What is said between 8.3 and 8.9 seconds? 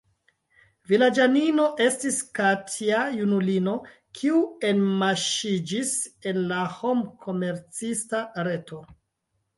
reto.